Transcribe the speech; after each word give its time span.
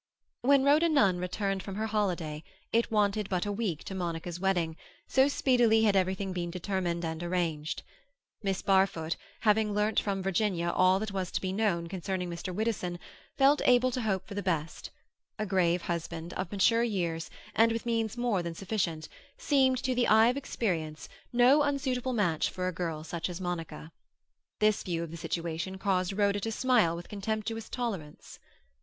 When 0.41 0.63
Rhoda 0.63 0.89
Nunn 0.89 1.19
returned 1.19 1.61
from 1.61 1.75
her 1.75 1.85
holiday 1.85 2.43
it 2.73 2.89
wanted 2.89 3.29
but 3.29 3.45
a 3.45 3.51
week 3.51 3.83
to 3.83 3.93
Monica's 3.93 4.39
wedding, 4.39 4.75
so 5.07 5.27
speedily 5.27 5.83
had 5.83 5.95
everything 5.95 6.33
been 6.33 6.49
determined 6.49 7.05
and 7.05 7.21
arranged. 7.21 7.83
Miss 8.41 8.63
Barfoot, 8.63 9.15
having 9.41 9.75
learnt 9.75 9.99
from 9.99 10.23
Virginia 10.23 10.71
all 10.71 10.97
that 10.97 11.11
was 11.11 11.31
to 11.33 11.39
be 11.39 11.53
known 11.53 11.85
concerning 11.85 12.31
Mr. 12.31 12.51
Widdowson, 12.51 12.97
felt 13.37 13.61
able 13.63 13.91
to 13.91 14.01
hope 14.01 14.25
for 14.27 14.33
the 14.33 14.41
best; 14.41 14.89
a 15.37 15.45
grave 15.45 15.83
husband, 15.83 16.33
of 16.33 16.51
mature 16.51 16.81
years, 16.81 17.29
and 17.53 17.71
with 17.71 17.85
means 17.85 18.17
more 18.17 18.41
than 18.41 18.55
sufficient, 18.55 19.07
seemed, 19.37 19.77
to 19.83 19.93
the 19.93 20.07
eye 20.07 20.29
of 20.29 20.35
experience, 20.35 21.09
no 21.31 21.61
unsuitable 21.61 22.13
match 22.13 22.49
for 22.49 22.67
a 22.67 22.73
girl 22.73 23.03
such 23.03 23.29
as 23.29 23.39
Monica. 23.39 23.91
This 24.59 24.81
view 24.81 25.03
of 25.03 25.11
the 25.11 25.17
situation 25.17 25.77
caused 25.77 26.11
Rhoda 26.13 26.39
to 26.39 26.51
smile 26.51 26.95
with 26.95 27.07
contemptuous 27.07 27.69
tolerance. 27.69 28.39